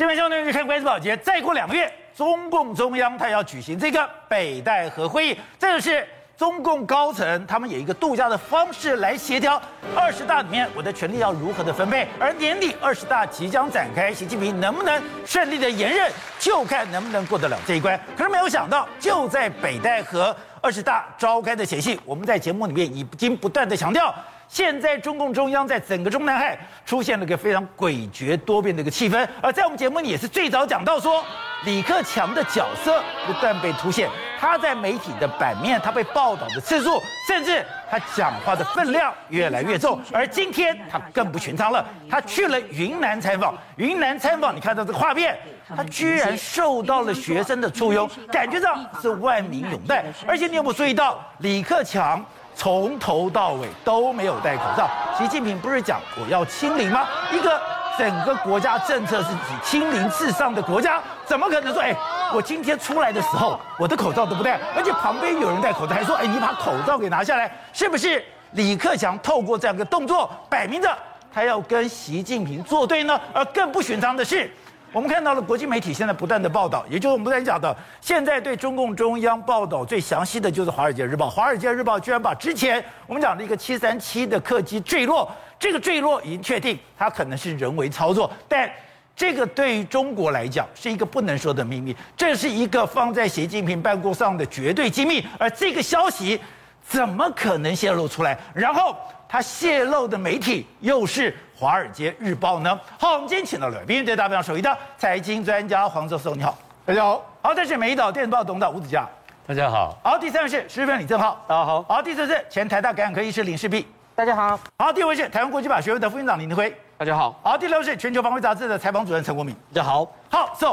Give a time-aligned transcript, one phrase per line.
[0.00, 9.60] 这边兄弟看关系保洁，再过两个月，中共中央他要举行这个北戴河会议，这个是中共高层他们有一个度假的方式来协调
[9.94, 18.00] 二十大里面我的权力要如何的分配，而年底二十大即将展开，习近平能不能顺利的延任，就看能不能过得了这一关。
[18.16, 24.14] 可是没有想到，就在北戴河二十大召开的前夕，我们在节目里面已经不断的强调。
[24.50, 31.24] 现在中共中央在整个中南海出现了一个非常诡谲多变的一个气氛，而在我们节目里也是最早讲到说，
[31.64, 40.00] 李克强的角色不断被凸显，他在媒体的版面，他被报道的次数，甚至他讲话的分量越来越重。
[40.12, 45.38] 而今天他更不寻常了，他去了云南采访，云南采访，你看到这个画面，
[45.76, 50.04] 他居然受到了学生的簇拥，感觉上是万民拥戴。
[50.26, 52.20] 而且你有没有注意到李克强？
[52.60, 54.86] 从头到尾都没有戴口罩。
[55.16, 57.08] 习近平不是讲我要清零吗？
[57.32, 57.58] 一个
[57.98, 61.96] 整个国家政策是以清零至上的国家，怎么可能说哎，
[62.34, 68.22] 我今天出来的时候我的口罩都不戴，而且旁边有人戴口罩，还说哎，你把口罩给拿下来，是不是？
[68.50, 70.94] 李克强透过这样一个动作，摆明着
[71.32, 73.18] 他要跟习近平作对呢？
[73.32, 74.52] 而更不寻常的是。
[74.92, 81.26] 我们看到了国际媒体现在不断的报道，也就是我们刚才讲的，现在对中共中央报道最详细的就是《华尔街日报》。
[81.32, 85.30] 《华尔街日报》居然把之前我们讲的一个七三七的客机坠落，
[85.60, 88.68] 这个坠落已经确定它可能是人为操作，但
[89.14, 96.40] 这个对于中国来讲是一个不能说的秘密，这是一个放在习近平办公上的绝对机密，而这个消息
[96.82, 98.36] 怎么可能泄露出来？
[98.52, 98.96] 然后
[99.28, 101.30] 它泄露的媒体又是？
[101.60, 102.80] 《华尔街日报》呢？
[102.98, 107.22] 好，我们今天请到了来宾，对大家非常熟悉的财经专家黄教授，你好，大家好。
[107.42, 109.06] 好，这是美丽岛电子报董事长吴子嘉，
[109.46, 109.94] 大家好。
[110.02, 111.82] 好，第三位是时分李正浩，大家好。
[111.82, 114.58] 好，第四位是前台大感染科医师林世璧，大家好。
[114.78, 117.38] 好，第五位是台湾国际法学会的副院长林德辉，大家好。
[117.44, 120.10] 好，第六位是全球防卫杂志的采访主任陈国明，大家好。
[120.30, 120.72] 好，So，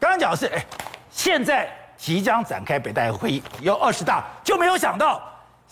[0.00, 0.66] 刚刚讲的是，哎，
[1.12, 5.22] 现在即将展开北戴河会议，有二十大，就没有想到。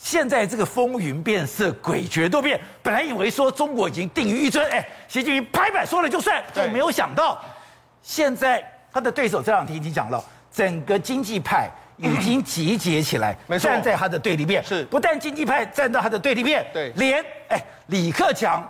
[0.03, 2.59] 现在这个风云变色，诡谲多变。
[2.83, 7.39] 本来以为说中国已经定于一尊，哎，习近平拍板说了就算，就没有想到，
[8.03, 11.69] 现在他的对手这两天已经讲了，整个经济派
[11.99, 14.65] 已经集结起来，站在他的对立面。
[14.65, 18.67] 是，不但经济派站到他的对立面，对，连哎李克强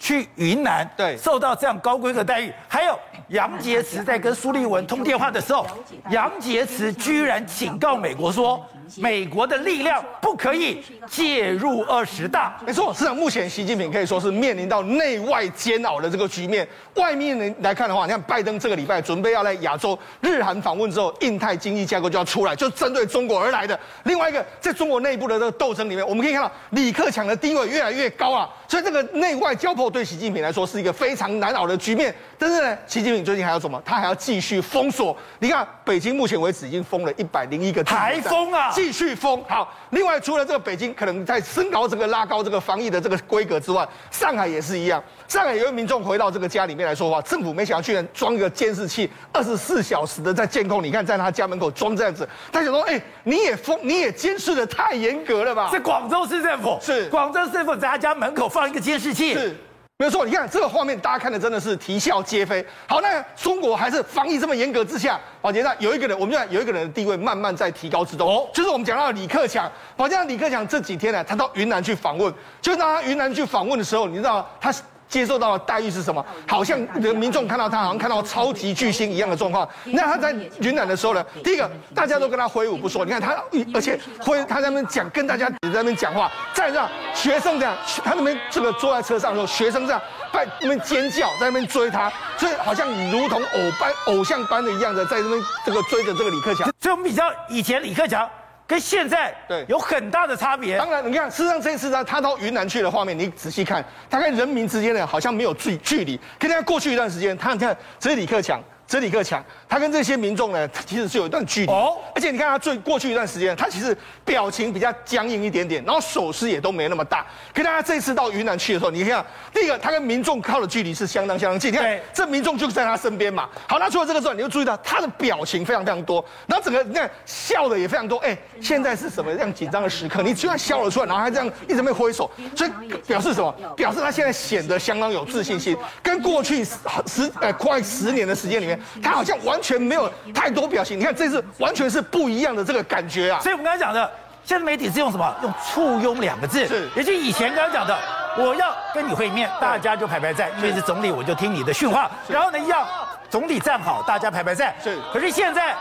[0.00, 5.64] 去云南，对，受到这样高规格待遇，还有杨洁篪在跟苏立文通电话的时候，
[6.10, 8.60] 杨洁篪居然警告美国说。
[8.96, 12.58] 美国的力量不可以介入二十大。
[12.66, 16.66] 没错，市场目前习近平可以说是面临到内外煎熬的这个局面。
[16.94, 23.78] 外面人来看的话，你看拜登这个礼拜准备要来亚洲日韩访问之后，印太经济架构就要出来，就针对中国而来的。
[24.04, 28.48] 另外一个，在中国内部的这个斗争里面，我们可以看到李克强的地位越来越高啊。
[28.68, 32.14] 所以这个内外交迫对习近平来说是一个非常难熬的局面。
[32.42, 33.80] 但是呢，习近平最近还要什么？
[33.84, 35.16] 他还要继续封锁。
[35.38, 38.68] 你看，北京目前为止已经封了一百零一个台封啊。
[38.74, 45.00] 继续封好，另外除了这个北京可能在升高这个拉高这个防疫的这个规格之外，上海也是一样。
[45.28, 50.82] 上海有一位民众回到这个家里面来说话，政府没想到居然装一个监视器，二十四小时的在监控。
[50.82, 55.70] 你看在他家门口装这样子，他想说，哎，你也封，你也监视的太严格了吧？
[55.70, 59.56] 是广州市政府，是广州市政府在他家门口放一个监视器，是。
[60.02, 62.66] 没错，你看这个画面，大家看的真的是啼笑皆非。
[62.88, 68.28] 好，那中国还是防疫这么严格之下，宝杰，那有一个人，我们讲有一个人的地位慢慢在提高之中。
[68.28, 69.70] 哦，就是我们讲到的李克强。
[69.96, 74.74] 宝杰，李克强这几天呢，他到云南去访问，就当他云南去访问的时候，你知道他。
[75.12, 76.24] 接受到的待遇是什么？
[76.48, 76.80] 好像
[77.14, 79.68] 民众看到他，好像看到超级巨星一样的状况。
[79.84, 81.22] 那他在云南的时候呢？
[81.44, 83.04] 第一个，大家都跟他挥舞不说。
[83.04, 83.36] 你看他，
[83.74, 86.32] 而且挥他在那边讲，跟大家在那边讲话。
[86.54, 90.00] 再让学生这样，他那边这个坐在车上的时候，学生这样
[90.32, 96.70] 在那边尖叫，在那边追他，所以好像如同偶班偶像般的一样的，在那边这个追着这个李克强。
[96.80, 98.26] 所以我们比较以前李克强。
[98.66, 100.78] 跟现在对有很大的差别。
[100.78, 106.18] 当然，你看，事实上这次呢，他到云南去的画面，你仔细看，他跟人民之间呢，好像没有距距离。
[106.38, 108.62] 跟在过去一段时间，他你看，这是李克强。
[108.92, 111.72] 这李克强，他跟这些民众呢，其实是有一段距离。
[111.72, 117.24] 哦，而且你看他最过去一段时间，他其实表情比较僵硬一点点，然后手势也都没那么大。
[117.54, 121.72] 可是他这次到云南去的时候，你看，第一个他跟民众靠的距离是相当相当近。
[121.72, 123.48] 你看，这民众就在他身边嘛。
[123.66, 128.18] 好，那除了这个之外，你就注意到他的表情非常非常多，然后整个你看笑的也非常多。
[128.18, 130.22] 哎，现在是什么样紧张的时刻？
[130.22, 132.70] 你居然笑了出来，然后还这样一直没挥手，所以
[133.06, 133.50] 表示什么？
[133.74, 138.78] 表示他现在显得相当有自信心，跟过去十呃快十年的时间里面。
[139.02, 143.40] 他好像完全没有太多表情，你看这次完全是不一样的这个感觉啊！
[143.40, 144.10] 所以我们刚才讲的，
[144.44, 145.34] 现在媒体是用什么？
[145.42, 147.96] 用簇拥两个字，是，也就是以前刚刚讲的，
[148.36, 152.10] 我要跟你会面，大家就排排站，因为是总理，我就听你的训话。
[152.28, 152.86] 然后呢，要
[153.30, 154.74] 总理站好，大家排排站。
[154.82, 155.74] 是，可是现在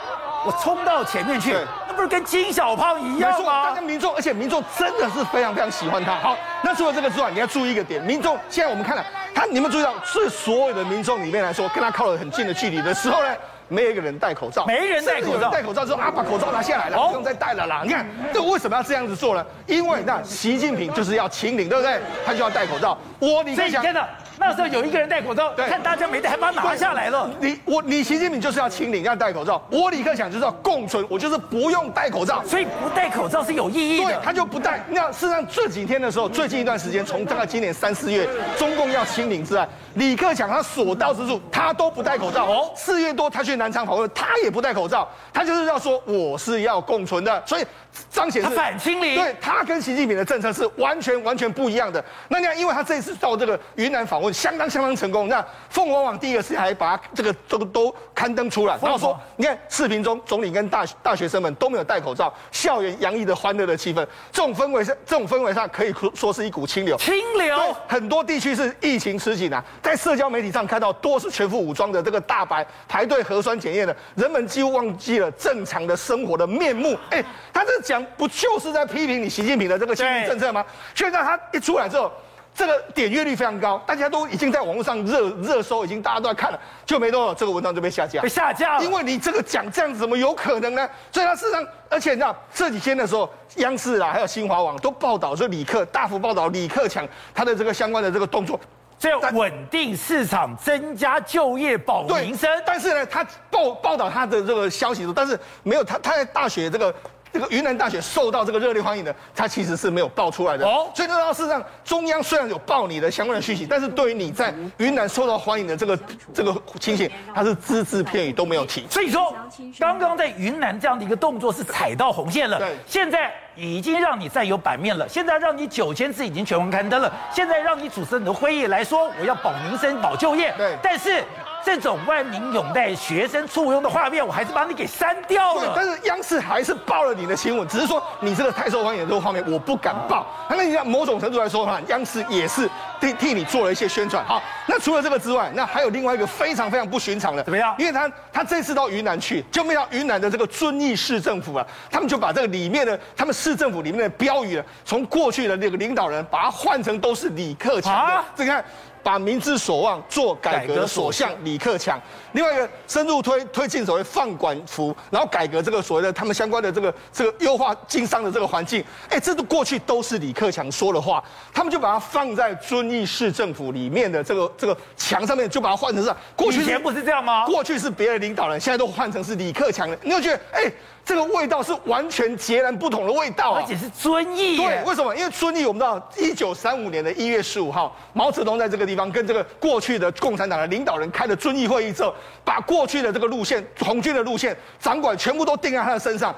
[0.45, 1.55] 我冲到前面去，
[1.91, 3.65] 那不是跟金小胖一样吗？
[3.67, 6.15] 他跟民众，而且民众真的是非常非常喜欢他。
[6.15, 9.05] 好，那除了这个之外，你要注意一个点，民众现在我们看了
[9.35, 13.35] 他，你们注意到是所有的民众里面来说，跟他靠了很近的距离的时候呢？
[13.67, 15.49] 没有一个人戴口罩，没人戴口罩。
[15.49, 17.81] 戴口罩之后啊，把口罩拿下来了，不用再戴了啦。
[17.83, 19.45] 你看，这为什么要这样子做呢？
[19.65, 21.99] 因为那习近平就是要清零，对不对？
[22.25, 22.97] 他就要戴口罩。
[23.19, 24.07] 我你想，真的。
[24.41, 27.29] 那时候有一个人戴口罩，对看大家没戴，还把他拿下来了。
[27.39, 29.61] 你我你习近平就是要清零，要戴口罩。
[29.69, 32.43] 我李克强就是要共存，我就是不用戴口罩。
[32.43, 34.05] 所以不戴口罩是有意义的。
[34.05, 34.83] 对，他就不戴。
[34.89, 38.27] 那事实上这几天的时候，最近一段时间，从大概今年三四月，
[38.57, 42.45] 中共要清零之外，李克强他所到之处，他都不戴口罩。
[42.45, 45.07] 哦，四月多他去南昌访问，他也不戴口罩。
[45.31, 47.65] 他就是要说我是要共存的，所以
[48.09, 49.15] 彰显他反清零。
[49.15, 52.03] 对，他跟习近平的政策是完全完全不一样的。
[52.27, 55.27] 那你看，因为他这一次到这个云南访问，相当相当成功。
[55.27, 66.97] 那凤凰网第一个是还把这个都都刊登出来，然后说，你看视频中总理跟大大学生们都没有戴口罩，校园洋溢的欢乐的气氛，这种氛围上，这种氛围上可以说是一股清流。
[66.97, 76.97] 清流，很多地区是疫情吃紧啊，在社交媒体上看到多是全副武装的这个大白排队核酸检验的，人们几乎忘记了正常的生活的面目。
[77.09, 77.23] 哎，
[77.53, 80.65] 他这讲不就是在批评你习近平的这个清零政策吗？
[80.93, 82.11] 现在他一出来之后。
[82.53, 88.21] 这个点阅率非常高，大家都已经在网络上热热搜，已经大家都在看了，就没多久，这个文章就被下架。
[88.21, 90.87] 被下架了，因为你这个讲这样子，怎么有可能呢？
[91.11, 98.59] 所以他事实上，而且你知道这几天的时候，央视啊，还有新华网都报道说李克大幅报道李克强他的这个相关的这个动作，
[98.99, 102.49] 这要稳定市场、增加就业、保民生。
[102.65, 106.93] 但是呢，他报报道他的这个消息，但是没有他他在大学这个。
[107.33, 110.65] 这个云南大学受到这个热烈欢迎的，它其实是没有爆出来的。
[110.65, 115.99] 哦，所以呢，事实上，中央虽然有报你的相关的讯息，但是对于你在云南受到欢迎的这个
[116.33, 118.85] 这个情形，它是只字片语都没有提。
[118.89, 119.33] 所以说，
[119.79, 122.59] 刚刚在云南这样的一个动作是踩到红线了。
[122.59, 130.53] 对，现在已经让你再有版面了，现在让你九千字已经全文刊登了，现在让你主持你的会议来说，我要保民生、保就业。
[130.57, 131.23] 对，但是。
[131.63, 135.73] 这种万民拥戴、学生簇拥的画面，我还是把你给删掉了。
[135.75, 140.25] 但是央视还是报了你的新闻，只是说你这个太受欢迎的这个画面，我不敢报。
[140.49, 142.69] 那你讲某种程度来说的话，央视也是
[142.99, 144.23] 替替你做了一些宣传。
[144.25, 147.75] 好，那除了这个之外，那还有另外一个非常非常不寻常的，怎么样？
[147.77, 158.13] 因为他他这次到云南去，就没到云南的这个遵义市政府啊，他们就把这个里面的他们市政府里面的标语啊，从过去的那个领导人，把它换成都是李克强的。
[158.13, 158.65] 啊，这个看。
[159.03, 161.99] 把民之所望做改革所向，李克强。
[162.33, 168.83] 另外一个深入推推进所谓放管服，然后改革这个所谓的他们相关的这个这个优化经商的这个环境。
[169.09, 177.45] 哎，这都过去都是李克强说的话，他们就把它放在遵义市政府里面的这个这个墙上面，就把它换成是过去以前不是这样吗？
[177.45, 180.71] 过去是别的领导人，现在都换成是李克强了，你就觉得哎。
[181.03, 184.57] 这个味道是完全截然不同的味道，而且是遵义。
[184.57, 185.15] 对，为什么？
[185.15, 192.13] 因为遵义，我们知道，一九三五年的一月十五号，毛泽东在这个地方跟这个过去的共产党的领导人开了遵义会议之后，
[192.45, 196.33] 把过去的这个路线、红军的路线、掌管全部都定在他的身上。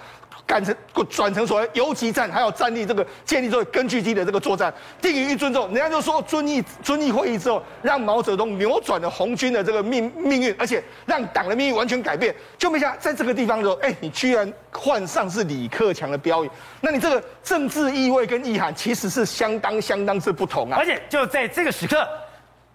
[0.45, 0.75] 改成
[1.09, 12.35] 转成所谓游击战，还有战力这个建立作为根据地的这个作战，定于一尊之后，人家就说遵义遵义会议之后，让毛泽东扭转了红军的这个命命运，而且让党的命运完全改变。
[12.57, 16.49] 就没想到在这个地方的时候，哎，你居然换上是李克强的标语，
[16.81, 20.77] 那你这个政治意味跟意涵其实是相当相当之不同啊。
[20.77, 21.97] 而且就在这个时刻，《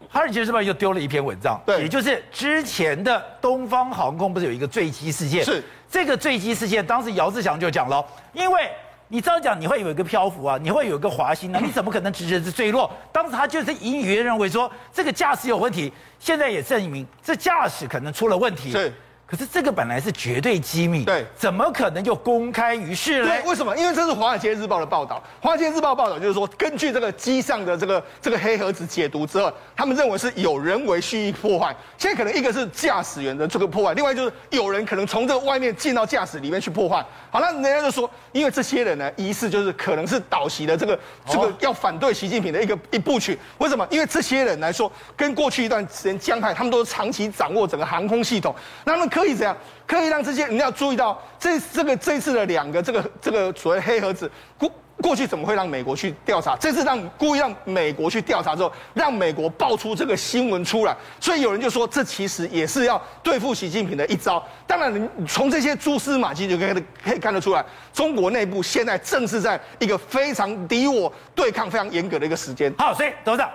[0.09, 5.45] 华尔街日报》又丢了一篇文章，对，也就是之前的东方航空不是有一个坠机事件？
[5.45, 5.63] 是。
[5.91, 8.71] 这个坠机事件，当时姚志祥就讲了，因为
[9.09, 12.91] 你这样讲，你会有一个漂浮啊，你会有一个滑行啊，你怎么可能直直的坠落？
[13.11, 18.73] 当时他就是隐隐约认为说这个驾驶有问题，现在也证明这驾驶可能出了问题。
[18.73, 18.93] 对。
[19.31, 23.31] 可是这个本来是绝对机密，对，怎么可能就公开于世呢？
[23.45, 23.77] 为什么？
[23.77, 31.77] 因为这是《华尔街日报》的报道，《华尔街日报》报道就是说，根据这个机上的这个这个黑盒子解读之后，他们认为是有人为蓄意破坏。
[31.99, 37.05] 现在可能一个是驾驶员的这个破坏，另外就是有人可能从这个外面进到驾驶里面去破坏。
[37.31, 43.39] 好，那人家就说，因为这些人呢，疑似就是可能是倒袭的这个这个要反对习近平的一个一部曲。
[43.59, 43.87] 为什么？
[43.91, 48.55] 因为这些人来说，跟过去一段时间江派，他们都是长期掌握整个航空系统，
[48.85, 49.57] 那他们可以怎样？
[49.87, 54.71] 可以让这些你要注意到，这这个这次的两个这个这个所谓黑盒子过
[55.01, 56.57] 过去怎么会让美国去调查？
[56.57, 64.45] 这次让故意让美国去调查之后，让美国爆出这个新闻出来，所以有人就说，这其实也是要对付习近平的一招。
[64.67, 72.73] 当然，你从这些蛛丝马迹就可以可以看得出来，中国内部现在正是在一个非常敌我对抗非常严格的一个时间。
[72.77, 73.51] 好，所以董事长，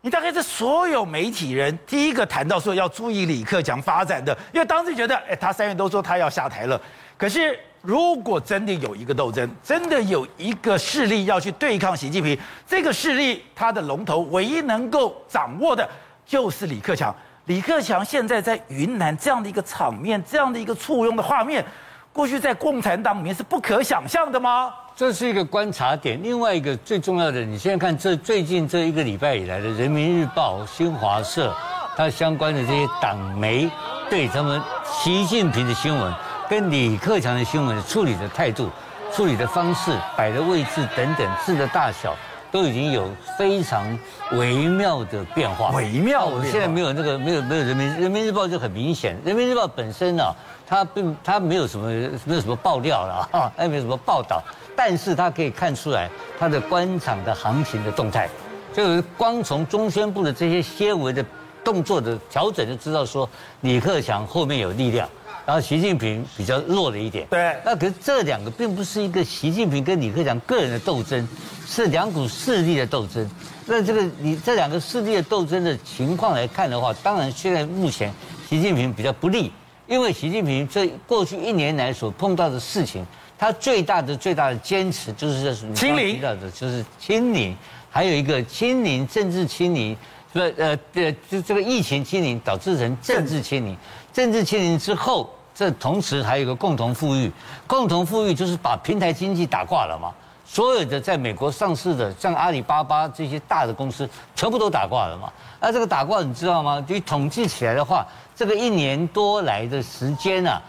[0.00, 6.80] 你大概是所有媒体人第一个谈到说要注意李克强发展的，因为当时觉得，哎，他三月都说他要下台了。
[7.16, 15.88] 可是如果真的有一个斗争，真的有一个势力要去对抗习近平，这个势力他的龙头唯一能够掌握的
[16.24, 17.14] 就是李克强。
[17.46, 21.64] 李克强现在在云南这样的一个场面，这样的一个簇拥的画面，
[22.12, 24.72] 过去在共产党里面是不可想象的吗？
[24.98, 26.20] 这是一个观察点。
[26.24, 31.54] 另外一个最重要的，你现在看这最近这一个礼拜以来的《人民日报》、新华社，
[31.96, 33.70] 它相关的这些党媒
[34.10, 36.12] 对他们习近平的新闻
[36.50, 38.68] 跟李克强的新闻处理的态度、
[39.12, 42.12] 处理的方式、摆的位置等等字的大小，
[42.50, 43.96] 都已经有非常
[44.32, 45.70] 微妙的变化。
[45.76, 50.34] 微妙，我现在没有那个没有没有人民《人民日报》就很明显，《人民日报》本身呢、啊，
[50.66, 51.86] 它并它没有什么
[52.24, 54.42] 没有什么爆料了啊，也没有什么报道。
[54.78, 56.08] 但是它可以看出来
[56.38, 58.28] 它的官场的行情的动态，
[58.72, 61.24] 就是光从中宣部的这些些微的
[61.64, 63.28] 动作的调整就知道说
[63.62, 65.08] 李克强后面有力量，
[65.44, 67.26] 然后习近平比较弱了一点。
[67.28, 67.56] 对。
[67.64, 71.26] 那可是这两个并不是一个习近平跟李克强个人的斗争，
[71.66, 73.28] 是两股势力的斗争。
[73.66, 78.14] 那这个你这两个势力的斗争的情况来看的话，当然现在目前
[78.48, 79.50] 习近平比较不利，
[79.88, 83.04] 因为习近平这过去一年来所碰到的事情。
[83.38, 87.56] 他最大的最大的坚持就是这是你刚刚提到的，就是清零，
[87.88, 89.96] 还有一个清零政治清零，
[90.32, 93.76] 不呃呃就这个疫情清零导致成政治清零，
[94.12, 97.30] 政治清零之后，这同时还有一个共同富裕，
[97.66, 100.12] 共同富裕就是把平台经济打挂了嘛，
[100.44, 106.84] 所有的在美国上市的像阿里巴巴这些大的公司全部都打挂了嘛，那这个打挂你知道吗？
[106.88, 108.04] 就统计起来的话，
[108.34, 110.60] 这个一年多来的时间啊。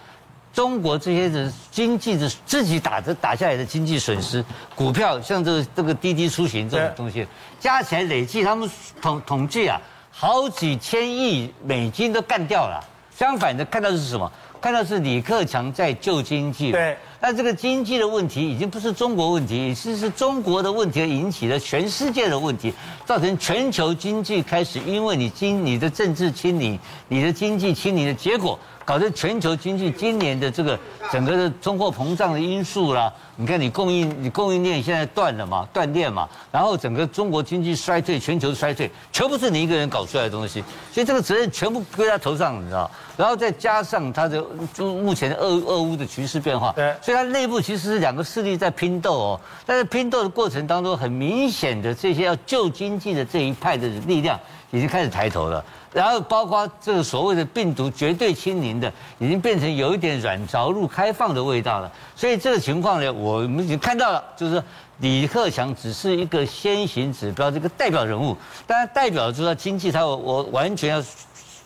[0.60, 4.44] 中国这些人经济的自己打的打下来的经济损失，
[4.76, 7.26] 股票像这个这个滴滴出行这种东西，
[7.62, 8.70] 加起来累计他们
[9.02, 9.80] 统统计啊，
[10.12, 12.86] 好几千亿美金都干掉了。
[13.18, 14.30] 相反的，看到的是什么？
[14.60, 16.74] 看到是李克强在救经济。
[16.74, 16.98] 对。
[17.22, 22.74] 那这个经济的问题已经不是中国问题，是是中国的问题引起的全世界的问题，
[23.06, 28.60] 造成全球经济开始因为你经你的政治清理，你的经济清理的结果。
[28.90, 30.76] 搞得全球经济今年的这个
[31.12, 42.90] 整个的通货膨胀的因素啦，你看你供应你供应链现在断了嘛，断链嘛，然后整个中国经济衰退，全球衰退，全部是你一个人搞出来的东西，所以这个责任全部归他头上，你知道？
[43.16, 44.44] 然后再加上他的
[44.74, 54.40] 就目前的俄俄乌的局势变化，对，所以它内部其实是两个势力在拼斗哦，但是拼斗的过程当中，很明显的这些要救经济的这一派的力量
[54.72, 55.64] 已经开始抬头了。
[55.92, 61.92] 然后包括这个所谓的病毒绝对清零的，已经变成有一点软着陆开放的味道了。
[62.16, 64.64] 所以这个情况呢，我们已经看到了，就是
[65.00, 71.04] 李克强只是一个先行指标，这个代表人物，当然代表就是经济，他我完全要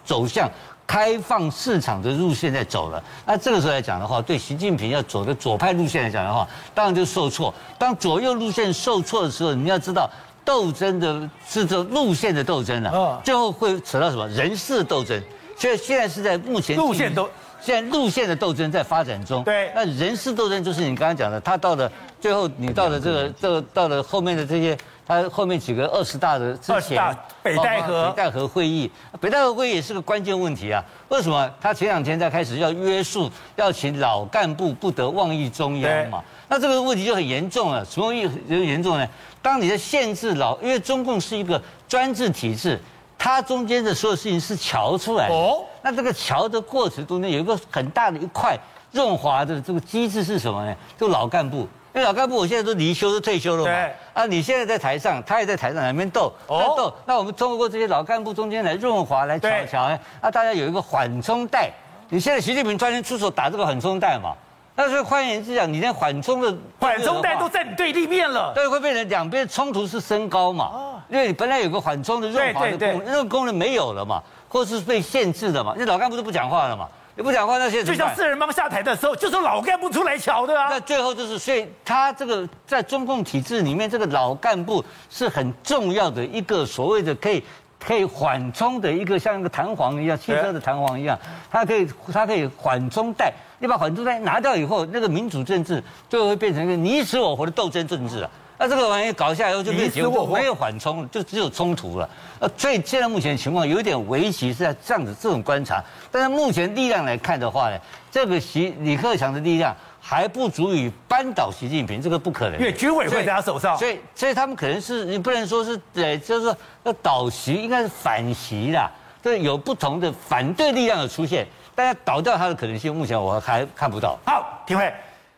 [0.05, 0.49] 走向
[0.87, 3.03] 开放市场的路线在走了。
[3.25, 7.53] 那这个时候来讲的话，对习近平要走的左派路线来讲的话，当然就受挫。
[7.77, 10.09] 当左右路线受挫的时候，你要知道。
[10.45, 15.21] 斗争的是这路线的斗争了，啊，最后会扯到什么人事斗争？
[15.57, 17.29] 所以现在是在目前路线斗
[17.61, 19.43] 现在路线的斗争在发展中。
[19.43, 30.83] 对，那人事斗争就是你刚刚讲的，他到了最后，你到了这个这个到了后面的这些，他后面几个二十大的之前，北戴河北戴河会议，北戴河会议也是个关键问题啊。
[31.09, 31.49] 为什么？
[31.59, 36.23] 他前两天才开始要约束，要请老干部不得妄议中央嘛。
[36.47, 39.07] 那这个问题就很严重了，什么意就严重呢？
[39.41, 42.79] 当你在限制老，因为中共是一个专制体制，
[43.17, 45.35] 它中间的所有事情是乔出来的。
[45.35, 48.57] 哦，那这个乔的过程中间有一个很大的一块
[48.91, 50.73] 润滑的这个机制是什么呢？
[50.97, 53.65] 就老干部，因为老干部我现在都离休都退休了嘛。
[53.65, 53.93] 对。
[54.13, 56.93] 啊，你现在在台上，他也在台上两边斗，哦，斗。
[57.05, 61.71] 那我们通过这些老干部中间来润滑来乔乔，哎，那大家有一个缓冲带。
[62.09, 64.33] 你现在习近平突然出手打这个缓冲带嘛？
[64.75, 70.65] 那所以换言之讲，你连缓冲的缓冲带都在你对立面了，对，会变成两边冲突是升高嘛？
[70.73, 75.75] 哦，因为你本来有个缓冲的润滑的功能，那个功能没有了嘛，或是被限制了嘛？
[75.77, 76.87] 那老干部都不讲话了嘛？
[77.15, 80.67] 你不讲话，那些就像四人帮下台的时候，就是老干部出来瞧的啊。
[80.69, 87.43] 那最后就是，所以他这个在中共体制里面，这个老干部是很重要的一个所谓的可以。
[87.85, 91.19] 可以缓冲的一个像一个弹簧一样，汽车的弹簧一样，
[91.51, 93.33] 它可以它可以缓冲带。
[93.59, 98.31] 你把缓冲带拿掉以后，那个民主政治就会变成一个你死我活的斗争政治了。
[98.57, 102.09] 那这个玩意搞下来以后就变成没有缓冲，就只有冲突了。
[102.39, 105.83] 呃，所以现在目前的情况有点危急，是在这样子这种观察。
[106.11, 107.77] 但是目前力量来看的话呢，
[108.11, 109.75] 这个习李克强的力量。
[110.05, 112.59] 还不足以扳倒习近平，这个不可能。
[112.59, 118.91] 因为军委会在他手上，所以所以他们可能是你不能说是呃，就是说要倒习，应该是反习啦。
[119.21, 124.19] 对，有不同的反对力量的出现，大家倒掉他的可能性，目前我还看不到。
[124.25, 124.93] 好，廷辉，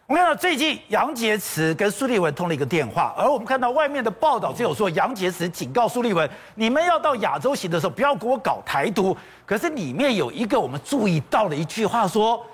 [0.07, 9.17] 我们看到最近杨洁篪跟苏立文通了一个电话，而我们看到外面的报道只有说杨洁篪警告苏立文，你们要到亚洲行的时候，不要给我搞台独。
[9.47, 12.45] 可是里面有一个我们注意到的一句话说。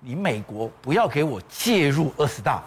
[0.00, 2.62] 你美国不要给我介入二十大，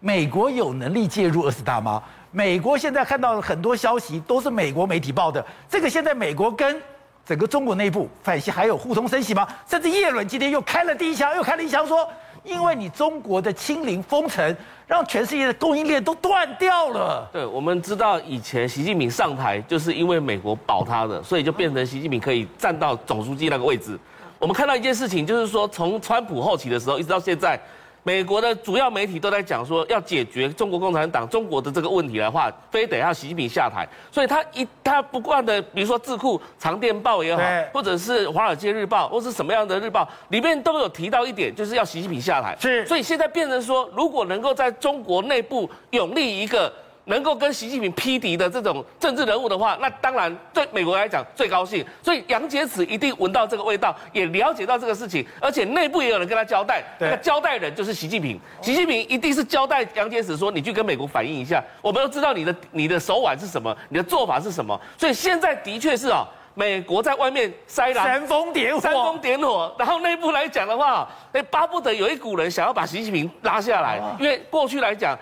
[0.00, 2.02] 美国有能力介入二十大吗？
[2.32, 5.42] 美国现在看到很多消息，都是美国媒体报的。
[5.70, 6.82] 这个现在美国跟
[7.24, 9.48] 整个中国内部反习还有互通声息吗？
[9.66, 12.06] 甚至叶伦今天又开了第一枪，又开了一枪，说
[12.44, 14.56] 因为你中国的清零封城，
[14.86, 17.28] 让全世界的供应链都断掉了。
[17.32, 23.98] 对，我们知道以前习近平上台就是因为美国保他的，所以就变成习近平可以站到总书记那个位置。
[24.38, 27.60] 我们看到一件事情，就是说从川普后期的时候一直到现在，
[28.04, 33.86] 美国的主要媒体都在讲说要解决中国共产党中国的这个问题的话，非得要习近平下台。
[34.10, 37.42] 所以他一他不断的，比如说智库长电报也好，
[37.72, 42.56] 或者是华尔街日报，或是什么样的日报，里面都有提到一点，就是要习近平下台。
[42.60, 42.86] 是。
[42.86, 46.72] 所以现在变成说，如果能够在中国内部永立一个。
[47.06, 51.84] 能够跟习近平匹敌的这种政治人物的话，那当然对美国来讲最高兴。
[52.02, 56.82] 所以杨洁篪一定闻到这个味道，也了解到这个事情，而且内部也有人跟他交代。
[56.98, 58.38] 那个交代人就是习近平。
[58.60, 69.74] 习近平一定是交代杨洁篪说：“你去跟美国反映一下，我们都知道你的你的手腕是什么，你的做法是什么。”所以现在的确是啊，美国在外面塞狼，煽风点火，煽风点火。
[69.76, 75.18] 然后内部来讲的话，那巴不得有一股人想要把习近平拉下来，因为过去来讲。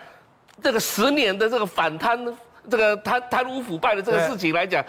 [0.63, 2.37] 这个十年的这个反贪，
[2.71, 4.85] 这个贪贪污腐败的这个事情来讲，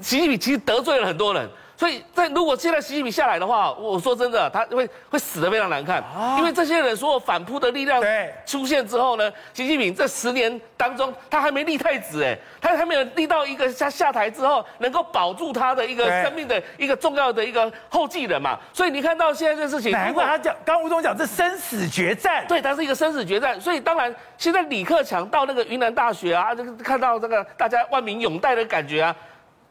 [0.00, 1.48] 习近平其实得罪了很多人。
[1.84, 6.02] 所以在如果现在习近平下来的话，我说真的，他会会死的非常难看，
[6.38, 8.02] 因为这些人所有反扑的力量
[8.46, 18.58] 出现之后呢，习近平这十年当中他还没立太子哎，他还没有立到一个下下台之后能够保住他的一个生命的一个重要的一个后继人嘛。
[18.72, 23.60] 所以你看到现在这事情，难怪他讲，刚吴总讲这生死决战，对，他是一个生死决战。
[23.60, 29.14] 所以当然现在李克强到那个云南大学啊，这个看到这个大家万民拥戴的感觉啊。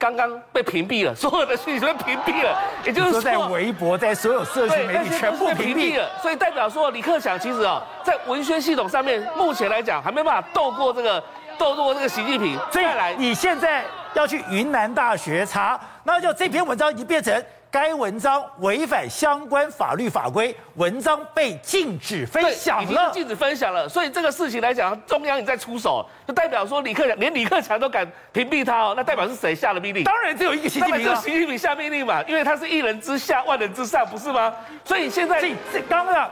[0.03, 11.23] 刚刚被屏蔽了， 所有的讯息都屏蔽了，也就是说，在微博，在所有社群媒体全部屏蔽了，所以代表说李克强其实啊，在文宣系统上面，目前来讲还没办法斗过这个，
[11.57, 12.59] 斗过这个习近平。
[12.69, 17.41] 再来，你现在要去云南大学查，那就这篇文章已经变成。
[17.73, 22.83] 该文章违反相关法律法规，文章被禁止分享了。
[22.83, 30.03] 已经禁止分享了，所以这个事情来讲，中央也在出手，就代表说李克强连李克强都敢屏蔽他哦，那代表是谁下了命令？
[30.03, 34.53] 当然只有一个习近平啊，习近平下命令嘛，因为他是一人之下，万人之上，不是吗？
[34.85, 36.29] 所以现在这这刚刚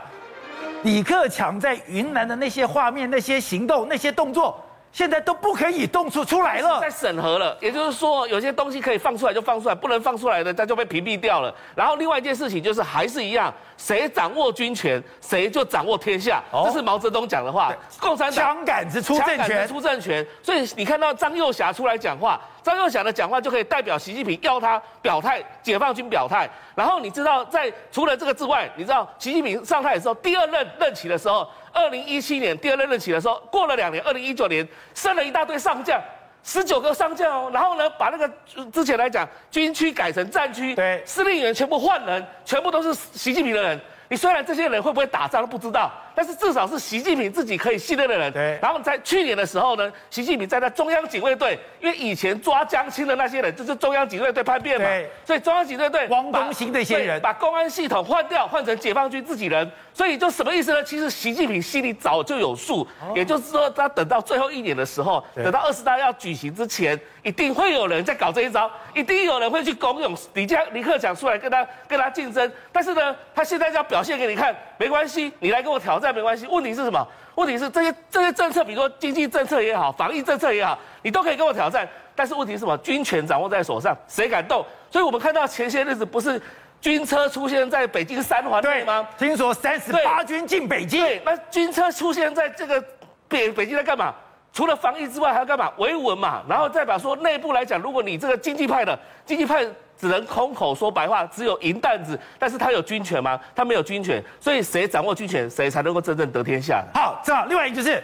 [0.84, 4.64] 李克强在云南的那些画面、那些行动、那些动作。
[4.92, 11.52] 现在都不可以动出出来了，在审核了，也就是说，有些东西可以放出来就放出来，不能放出来的，它就被屏蔽掉了。
[11.74, 17.74] 然后另外一件事情就是，还是一样，谁掌握军权，谁就掌握天下，这是毛泽东讲的话。
[17.98, 20.26] 共产党枪杆子出政权，出政权。
[20.42, 26.48] 所以你看到张幼霞出来讲话，张又侠的讲话就可以代表习近平要他表态，解放军表态。
[26.74, 31.48] 然后你知道，在除了这个之外，你知道习近平上台的时候，第二任任期的时候。
[31.74, 35.98] 二零一七年第二任任期的时候，过了两年，二零一九年升了一大堆上将，
[36.44, 38.30] 十九个上将哦，然后呢，把那个
[38.70, 43.80] 之前来讲军区改成战区，对，司令员全部换人，全部都是习近平的人。
[44.08, 48.32] 你虽然这些人会不会打仗都不知道，但是至少是习近平自己可以信任的人。
[48.32, 48.58] 对。
[48.62, 55.10] 然后在去年的时候呢，习近平在那中央警卫队，因为以前抓江青的那些人就是中央警卫队叛变嘛，对。
[55.24, 59.70] 所以中央警卫队汪东兴那些人把公安系统换掉，换成解放军自己人。
[59.94, 60.82] 所以就什么意思呢？
[60.82, 72.50] 其实习近平心里早就有数，也就是说，他等到最后一年的时候，等到二十大要举行之前，一定会有人在搞这一招，一定有人会去怂恿李家李克强出来跟他跟他竞争。
[72.72, 76.44] 但是呢，他现在就要表现给你看，没关系，你来跟我挑战没关系。
[76.48, 77.06] 问题是什么？
[77.36, 81.88] 问题是这些这些政策，比如说经济政策也好，防疫政策也好，你都可以跟我挑战。
[82.16, 82.76] 但是问题是什么？
[82.78, 84.66] 军权掌握在手上，谁敢动？
[84.90, 86.42] 所以我们看到前些日子不是。
[86.80, 89.08] 军车出现在北京三环内吗？
[89.16, 91.00] 听说三十八军进北京。
[91.00, 92.84] 对，那军车出现在这个
[93.28, 94.12] 北北京在干嘛？
[94.52, 95.72] 除了防疫之外，还要干嘛？
[95.76, 96.42] 维稳嘛。
[96.48, 99.64] 然后再把说内部来讲，如果你这个经济派的经济派
[100.02, 103.38] 只能空口说白话，只有银弹子，但是他有军权吗？
[103.54, 106.84] 他没有军权，所以谁掌握军权，谁才能够真正得天下？
[106.92, 107.48] 好，这样。
[107.48, 108.02] 另外一个就是，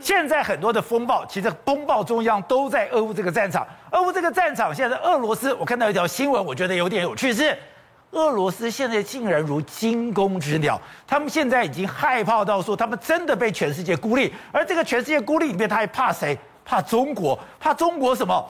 [0.00, 3.66] 现在很多的风暴，其实风暴中央都在俄乌这个战场。
[3.90, 7.58] 俄乌这个战场，现在的俄罗斯，我看到一条新闻，我觉得有点有趣是。
[8.12, 16.38] 俄罗斯现在竟然如惊弓之鸟，他们现在已经害怕到说，他们真的被全世界孤立，而这个全世界孤立里面，他还怕谁？
[16.64, 17.36] 怕中国？
[17.58, 18.48] 怕中国什么？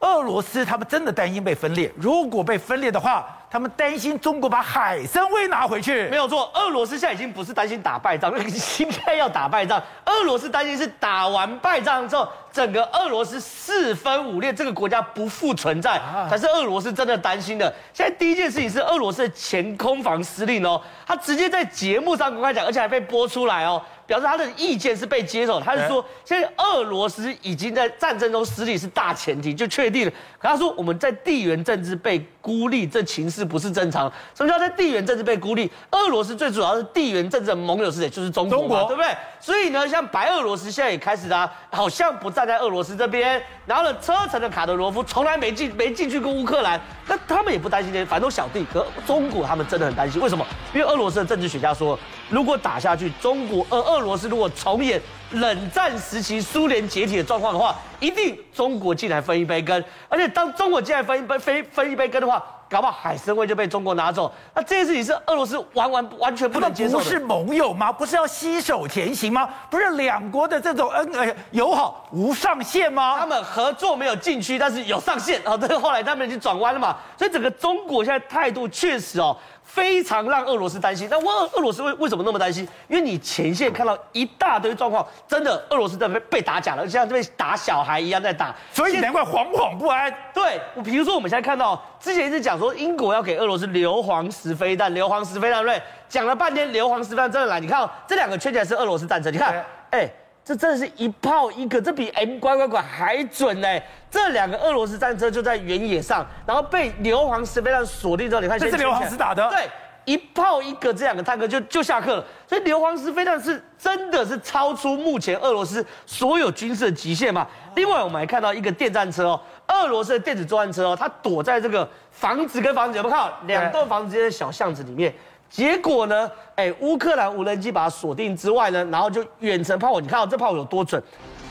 [0.00, 6.08] 俄罗斯他们真的担心被分裂，如果被分裂的话，他们担心中国把海参崴拿回去。
[6.08, 8.32] 没有错，俄罗斯现在已经不是担心打败仗，
[8.78, 9.82] 应该要打败仗。
[10.06, 17.70] 俄罗斯担心是打完败仗之后，整个俄罗斯四分五裂，这个国家不复存在，才是俄罗斯真的担心的。
[17.92, 23.82] 现在第一件事情是俄罗斯的前空防司令哦，他直接在节目上公开讲，而且还被播出来哦。
[24.10, 30.12] 表示他的意见是被接受，他是说现在俄罗斯已经在战争中失利是大前提，就确定了。
[30.36, 34.12] 可他说我们在地缘政治被孤立，这情势不是正常。
[34.34, 35.70] 什么叫在地缘政治被孤立？
[35.92, 38.10] 俄罗斯最主要是地缘政治的盟友是谁？
[38.10, 39.16] 就是中国，中国对不对？
[39.38, 43.40] 所以呢，像白俄罗斯现在也开始啊，好像不站在俄罗斯这边。
[43.64, 48.66] 然后呢，车臣的卡德罗夫从来没进没进去过乌克兰，那他们也不担心这些，反正都小弟。
[48.72, 50.44] 可中国他们真的很担心，为什么？
[50.74, 51.96] 因为俄罗斯的政治学家说，
[52.30, 55.00] 如果打下去，中国呃俄罗斯如果重演
[55.32, 59.84] 冷战时期苏联解体的状况的话，一定中国进来分一杯羹。
[60.08, 64.32] 而且当中国进来分一杯分分一杯羹的话，搞不好海参崴就被中国拿走。
[64.54, 67.04] 那这件事情是俄罗斯完完完全不能接受的。
[67.04, 67.90] 不是盟友吗？
[67.90, 69.48] 不是要携手前行吗？
[69.68, 73.18] 不是两国的这种恩呃友好无上限吗？
[73.18, 75.56] 他们合作没有禁区，但是有上限啊。
[75.56, 76.96] 这个后来他们已经转弯了嘛。
[77.18, 79.36] 所以整个中国现在态度确实哦。
[79.62, 81.06] 非常让俄罗斯担心。
[81.08, 82.66] 那俄俄罗斯为为什么那么担心？
[82.88, 90.12] 因为你前线看到一大堆状况，真的俄罗斯在被被打假了，就像被打小孩一样在打，所以难怪惶惶不安。
[90.34, 95.80] 对，我比如说我们现在看到，之前一直讲说英国要给俄罗斯硫磺石飞弹，硫磺石飞弹，对？
[96.08, 100.10] 讲了半天硫磺石飞弹真的来，你看哦，这两个圈起来是俄罗斯战车，你看，哎。
[100.42, 103.68] 这真的是一炮一个，这比 M 乖乖拐还准呢！
[104.10, 109.48] 这两个俄罗斯战车就在原野上，然后被硫磺石飞弹锁定之后，你看，这是硫磺石打的。
[109.50, 109.68] 对，
[110.10, 112.24] 一炮一个，这两个坦克就就下课了。
[112.48, 117.46] 所以硫磺石飞弹是真的是超出目前俄罗斯所有军事的极限嘛。
[117.76, 123.38] 另外，我们还看到一个电战车哦，俄罗斯的电子作战车哦，它躲在这个房子跟房子有没有看到？
[123.46, 125.14] 两栋房子之间的小巷子里面。
[125.48, 126.30] 结果呢？
[126.56, 131.00] 哎，乌克兰无人机把它锁定之外呢，然后就远程炮火，你看到这炮火有多准？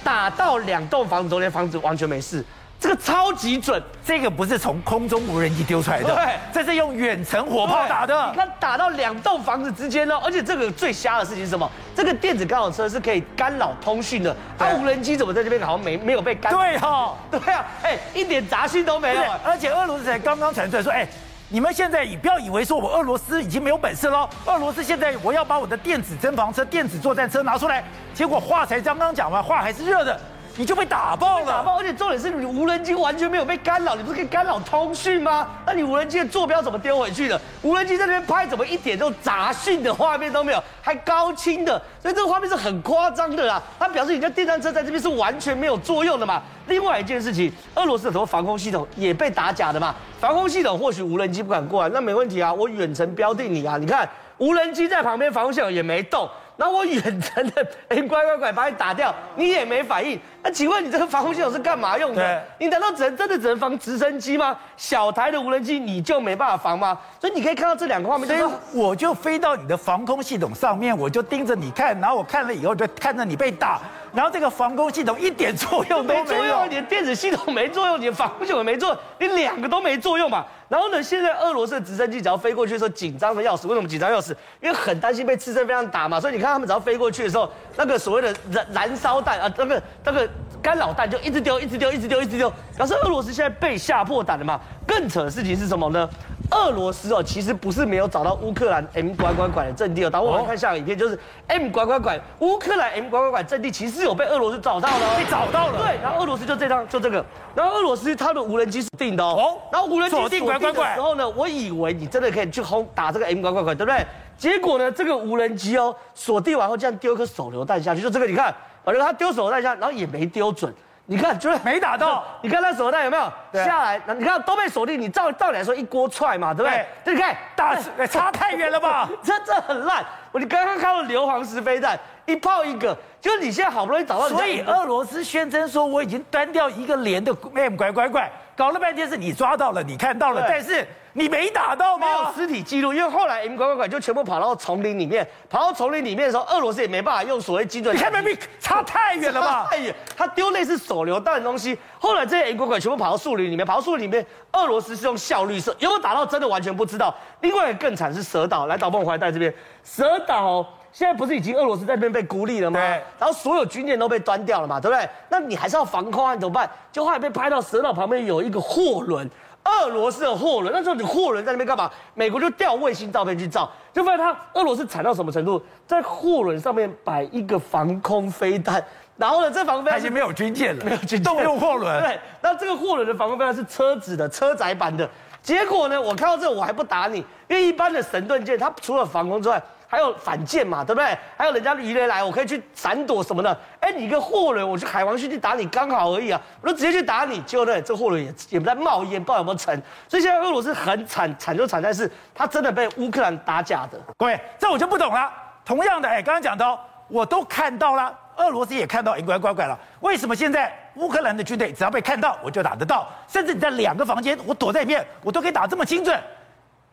[0.03, 2.43] 打到两栋房子中间，房子完全没事，
[2.79, 3.81] 这个超级准。
[4.05, 8.29] 这个不是从空中无人机丢出来的，对，这是用远程火炮打的。
[8.31, 11.69] 你看打到两栋房子之间呢，而且这个最瞎的事情是什么？
[11.95, 16.59] 这个电子干扰车是可以干扰通讯的，它无人机怎么在这边好像没没有被干扰？
[16.59, 19.21] 对哈、哦， 对啊，哎，一点杂讯都没有。
[19.43, 21.07] 而且俄罗斯才刚刚传出来说，哎。
[21.51, 24.29] 你们现在也不要以为说我俄罗斯已经没有本事了。
[24.45, 30.19] 俄罗斯现在我要把我的电子侦防车、电子作战车拿出来，结果话才刚刚讲完，话还是热的，
[30.59, 31.45] 你就被打爆了。
[31.45, 35.47] 打爆，而且重点是你无人机完全没有被干扰，你不是可以干扰通讯吗？
[35.65, 37.39] 那你无人机的坐标怎么丢回去的？
[37.61, 43.63] 无人机在那边拍，怎么一点这种杂讯的画面都没有，还高清的，所以这个画面是很夸张的啦。
[43.79, 46.43] 它表示你的电单车在这边是完全没有作用的嘛。
[46.67, 49.95] 另外一件事情，俄罗斯很多防空系统也被打假的嘛。
[50.19, 53.77] 防空系统或许无人机不敢过来，那没问题啊，我远程标定你啊。
[53.77, 54.05] 你看
[54.39, 56.29] 无人机在旁边，防空系统也没动。
[56.59, 60.19] 然后我远程的，哎，乖乖乖，把你打掉，你也没反应。
[60.43, 62.43] 那请问你这个防空系统是干嘛用的？
[62.57, 64.57] 你难道只能真的只能防直升机吗？
[64.75, 66.99] 小台的无人机你就没办法防吗？
[67.21, 73.79] 所以你可以看到这两个画面，所以我就飞到你的防空系统上面，我就盯着你看，然后我看了以后就看着你被打，
[74.13, 80.45] 然后这个防空系统一点作用都没有，没作用，你的电子系统没作用，你的防空系统没作用，你两个都没作用嘛。
[80.67, 84.35] 然后呢，现在俄罗斯的直升机只要飞过去的时候紧张的要死，为什么紧张要死？
[84.61, 86.49] 因为很担心被刺针飞弹打嘛，所以你看。
[86.49, 90.27] 他们只要飞过去的时候，那个所谓的燃燃烧弹啊，那个那个
[90.63, 92.51] 干扰弹就一直丢，一直丢，一直丢，一直丢。
[92.75, 94.59] 可是俄罗斯现在被吓破胆了嘛？
[94.87, 96.09] 更扯的事情是什么呢？
[96.51, 100.09] 俄罗斯哦，其实不是没有找到乌克兰 M 拐拐拐的阵地哦。
[100.09, 105.77] 等我们看下个影片，就是 M 拐拐拐，乌克兰 M 拐拐拐阵地其实有被俄罗斯找到了，被找到了。
[105.77, 107.23] 对，然后俄罗斯就这张，就这个。
[107.53, 109.57] 然后俄罗斯它的无人机锁定的哦。
[109.71, 114.05] 然后无人机锁定的时候呢，我以为你真的可以去轰打这个 M 拐拐拐，对不对？
[114.37, 120.73] 结果呢，这个无人机哦，锁定完后这样丢一颗手榴弹下去，就这个你看，反正他丢手榴弹下，然后也没丢准。
[121.09, 122.23] 你看，就是没打到。
[122.43, 123.99] 你看那手榴弹有没有下来？
[124.15, 125.01] 你看都被锁定。
[125.01, 126.85] 你照照理来说一锅踹嘛，对不对？
[127.03, 129.09] 对，你看打 差太远了吧？
[129.23, 130.05] 这这很烂。
[130.31, 134.29] 我你刚刚看到硫磺石飞弹一炮一个，就是你现在好不容易找到。
[134.29, 142.07] 所以俄罗斯宣称说我已经端掉一个连的 M 拐拐拐，搞了半天是你抓到了，你看到了，但是你没打到吗？
[142.07, 147.95] 没有尸体记录，因为后来 M 拐拐拐就全部跑到丛林里面，跑到丛林里面的时候，俄罗斯也没办法用所谓精准。
[147.95, 149.67] 你看没没差太远了吧？
[149.69, 151.77] 太远，他丢类似手榴弹的东西。
[151.99, 157.13] 后来这些 M 拐拐全部跑到树林里面，跑到树林里面，俄罗斯是用效率射，有没有打到真的完全不知道。
[157.41, 162.79] 另外一个更惨是蛇岛，来导播我回来带这边，蛇岛现在不是已经俄罗斯在那边被孤立了吗？
[162.79, 163.03] 对。
[163.17, 165.09] 然后所有军舰都被端掉了嘛，对不对？
[165.27, 166.69] 那你还是要防空啊，怎么办？
[166.91, 169.29] 就后来被拍到蛇岛旁边有一个货轮。
[169.69, 171.89] 俄罗斯的货轮，那时候你货轮在那边干嘛？
[172.13, 178.83] 美国就调卫星照片去照，就发现他俄罗斯惨到什么程度，在货轮上面摆一个防空飞弹，
[179.17, 182.01] 然后呢，这防空飞弹已经没有军舰了，没有军舰，动用货轮。
[182.01, 185.09] 对，那这个货轮的防空飞弹是车子的车载版的，
[185.41, 191.17] 结果呢，我看到这我还不打你，因为一般的神盾舰它除了防空之外，还有反舰嘛，对不对？
[191.35, 193.57] 还有人家鱼雷来，我可以去闪躲什么的。
[193.79, 197.41] 哎，你一个货轮，我去海王星去打你，刚好而已啊，我就直接去打你。
[197.41, 199.81] 结果呢，这货轮也也不在冒烟，不知道有没有沉。
[200.07, 203.99] 所以现在俄罗斯很惨，惨就惨在是，他真的被乌克兰打假的。
[204.17, 205.31] 各位，这我就不懂了。
[205.65, 209.75] 同样的，哎，刚刚讲到，我都看到了，俄罗斯也看到，哎，乖乖乖了。
[210.01, 213.07] 为什么现在乌克兰的军队只要被看到，我就打得到？
[213.27, 216.21] 甚至你在两个房间，我躲在里面，我都可以打这么精准。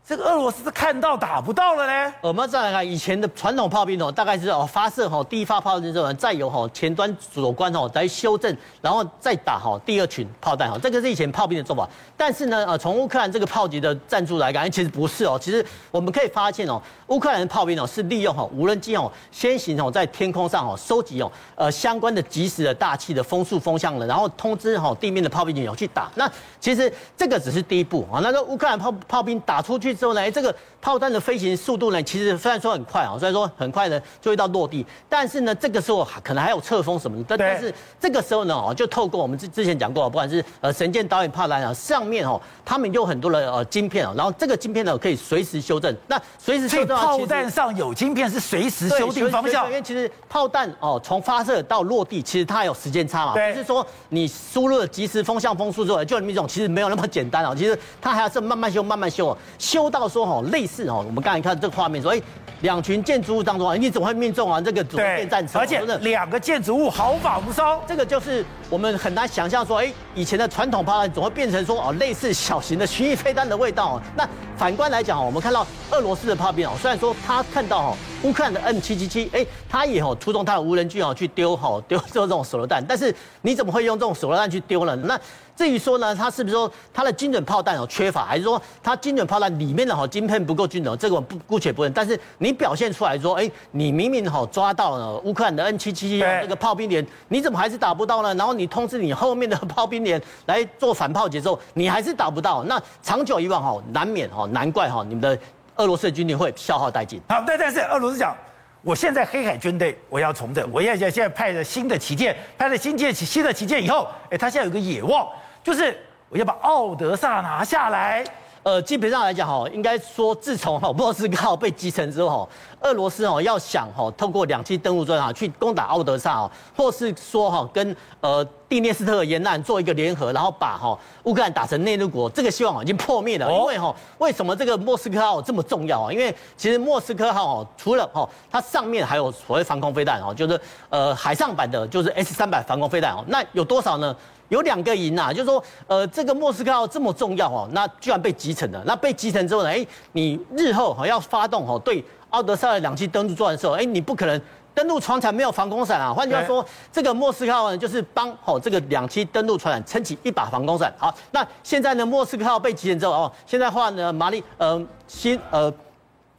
[0.08, 2.14] 这个俄罗斯是看到打不到了呢？
[2.20, 11.88] 我们再来看以前的传统炮兵哦，大概是哦发射哈第一发炮弹之后，再由哈前端左关哦来修正，然后再打哈第二群炮弹哈，这个是以前炮兵的做法。
[12.16, 15.36] 但是呢，呃，从乌克兰这个炮击的战术来看，其实不是哦。
[15.42, 26.08] 其实我们可以发现哦，乌克兰的炮兵哦是利用哈无人机哦先行哦在天空上哦收集哦呃相关的及时的大气的风速风向了，然后通知哈地面的炮兵员去打。
[26.14, 28.20] 那其实这个只是第一步啊。
[28.22, 29.95] 那个乌克兰炮炮兵打出去。
[29.96, 37.36] 之后呢，这个炮弹的飞行速度呢，其实虽然说很快啊，虽然说很快呢就会到落地，但是呢，这个时候可能还有侧风什么的。
[37.36, 45.94] 但是这个时候呢，哦，就透过我们之之前讲过，不管是呃神剑导演炮弹啊，上面哦，他们有很多的呃晶片啊，然后这个晶片呢可以随时修正。
[46.06, 59.85] 那随时修正炮弹上有晶片是随时修订方向，因为其实炮弹哦从发射到落地，其实它有时间差嘛，不是说你输入了即时风向风速之后就那么一种，其实没有那么简单啊，其实它还要是慢慢修，慢慢修，修。
[59.90, 62.20] 到说哈，类似哈，我们刚才看这个画面，说哎，
[62.62, 64.60] 两群建筑物当中啊，你怎么会命中啊？
[64.60, 74.00] 这个主电战车，而且两个建筑物毫发无伤，这个就是我们很难想象说，哎，以前的传统炮弹总会变成说哦，类似小型的巡弋飞弹的味道。
[74.16, 84.96] 那反观来讲，我们看到俄罗斯的炮兵哦，虽然说他看到哈乌克兰的 M 七七七，哎，他也哦出动他的无人机哦去丢哈丢丢这种手榴弹，但是你怎么会用这种手榴弹去丢呢？
[84.96, 85.20] 那
[85.56, 90.96] 至于说呢，他是不是说他的精准炮弹有缺乏，还是说他精准炮弹里面的哈晶片不够精准？
[90.98, 91.90] 这个我不姑且不论。
[91.94, 98.34] 但是你表现出来说，哎，你明明哈抓到了乌克兰的 N 七七七这个炮兵连，你怎么还是打不到呢？
[98.34, 102.62] 然后你通知你后面的炮兵连来做反炮节奏，你还是打不到。
[102.64, 105.38] 那长久以往哈，难免哈，难怪哈，你们的
[105.76, 107.18] 俄罗斯的军队会消耗殆尽。
[107.30, 108.36] 好，但但是俄罗斯讲，
[108.82, 115.26] 我现在黑海军队我要重整，我现在现在派了新的旗舰，派了新舰新的旗舰以后，哎，他现在有个野望。
[115.66, 115.98] 就是
[116.28, 118.24] 我要把奥德萨拿下来，
[118.62, 122.48] 呃，基本上来讲哈，应该说自从哈莫斯科号被击沉之后，
[122.80, 133.52] 俄罗斯哦要想哈透过两栖登陆舰啊去攻打奥德萨哦，或是说哈跟呃第聂斯特沿岸做一个联合，然后把哈乌克兰打成内陆国，这个希望已经破灭了。
[133.52, 136.12] 因为哈为什么这个莫斯科号这么重要啊？
[136.12, 144.14] 因为其实莫斯科号哦除了哈它上面还有所谓防空飞弹哦，就是呃海上版的就是 S 三百防空飞弹哦，那有多少呢？
[144.48, 148.80] 有两个营啊，就是说，呃，这个莫斯科号这么重要哦，那居然被击沉了。
[148.86, 154.40] 那被击沉之后呢，哎，你日后哈要发动哈对奥德赛的两栖登陆作战的时候，哎，你不可能
[154.74, 156.12] 登陆船才没有防空伞啊。
[156.12, 160.92] 换句话说，这个莫斯科号呢就是帮哦这个两栖登陆船产撑起一把防空伞。
[160.98, 165.72] 好，那现在呢莫斯科号被击沉之后哦，现在换呢马里呃新呃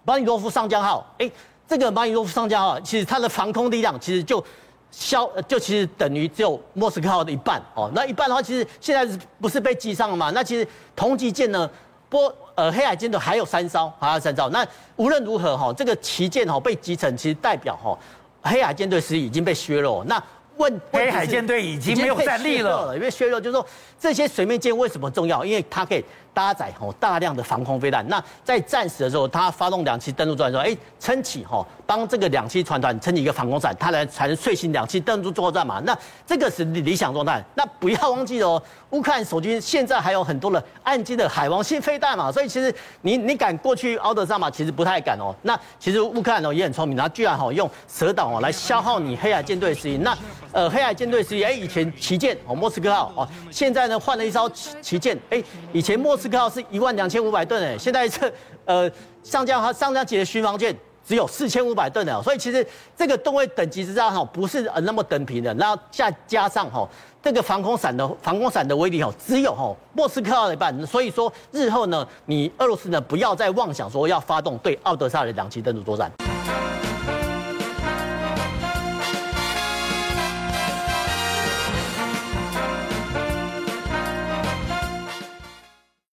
[0.03, 1.29] 马里诺夫上将号，哎，
[1.67, 4.43] 这个马里诺夫上将号其实它的防空力量其实就。
[4.89, 10.31] 消就其实等于只有莫斯科号的一半哦，那一半的话，其实现在不是被击伤了嘛？
[10.33, 11.69] 那其实同级舰呢，
[12.07, 14.49] 波呃黑海舰队还有三艘，还有三艘。
[14.49, 14.65] 那
[14.95, 17.95] 无论如何哈，这个旗舰哈被击沉，其实代表哈
[18.41, 20.03] 黑海舰队是已经被削弱。
[20.05, 20.21] 那
[20.57, 23.63] 问黑海舰队已经没有战力了，因为削弱就是说
[23.99, 25.43] 这些水面舰为什么重要？
[25.43, 26.03] 因为它可以。
[26.33, 35.81] 搭载吼大量的防空飞弹，那在战时的时候，他发动两栖登陆作战的时候，哎，撑起吼帮这个两栖船团撑起一个防空伞，它来才能遂行两栖登陆作战嘛。
[35.83, 37.43] 那这个是理想状态。
[37.55, 44.47] 那不要忘记哦，乌克兰守军现在还有很多的岸基的海王星飞弹嘛，所以其实你你敢过去奥德萨嘛？
[44.47, 45.33] 其实不太敢哦。
[45.41, 49.97] 那其实乌克兰哦也很聪明，他居然吼用蛇岛哦来消耗你黑海舰队的实力。
[49.97, 50.15] 那
[50.51, 58.31] 呃黑海舰队实力，哎以前旗舰哦莫斯科号哦，现在呢换了一艘旗旗舰，哎以前莫斯科号是一万两千五百吨诶，现在这
[58.65, 58.89] 呃
[59.23, 66.87] 上将和上将级的巡防舰只有四千五百吨了，所以其实这个吨位等级之上哈不是呃那么等平的，然后再加上哈
[67.23, 76.11] 这个防空伞的防空伞的威力哈只有哈莫斯科号的一半，所以说日后呢你俄罗斯呢不要再妄想说要发动对奥德萨的两栖登陆作战。